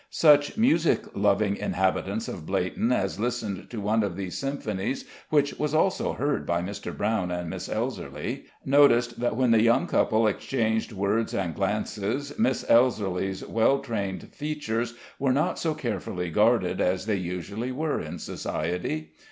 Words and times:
Such 0.09 0.57
music 0.57 1.03
loving 1.13 1.55
inhabitants 1.57 2.27
of 2.27 2.43
Bleighton 2.43 2.91
as 2.91 3.19
listened 3.19 3.69
to 3.69 3.79
one 3.79 4.01
of 4.01 4.15
these 4.15 4.35
symphonies, 4.35 5.05
which 5.29 5.53
was 5.59 5.75
also 5.75 6.13
heard 6.13 6.43
by 6.43 6.63
Mr. 6.63 6.97
Brown 6.97 7.29
and 7.29 7.47
Miss 7.51 7.67
Elserly, 7.69 8.45
noticed 8.65 9.19
that 9.19 9.35
when 9.35 9.51
the 9.51 9.61
young 9.61 9.85
couple 9.85 10.25
exchanged 10.27 10.91
words 10.91 11.35
and 11.35 11.53
glances, 11.53 12.33
Miss 12.39 12.63
Elserly's 12.67 13.45
well 13.45 13.77
trained 13.77 14.33
features 14.33 14.95
were 15.19 15.31
not 15.31 15.59
so 15.59 15.75
carefully 15.75 16.31
guarded 16.31 16.81
as 16.81 17.05
they 17.05 17.15
usually 17.15 17.71
were 17.71 18.01
in 18.01 18.17
society. 18.17 19.11